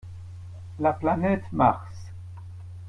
La 0.79 0.93
planète 0.93 1.43
Mars. 1.51 2.11